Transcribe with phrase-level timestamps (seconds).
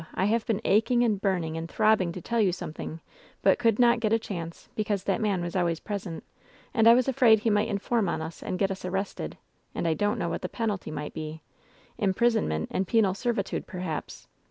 [0.15, 3.01] I have been aching and burning and throbbing to tell you something,
[3.43, 6.23] but could not get a chance, because that man was always present,
[6.73, 9.37] and I was afraid he might inform on us and get us arrested,
[9.75, 11.43] and I didn't know what the penalty might be—
[12.01, 14.27] ^imprisonment and penal servitude, perhaps.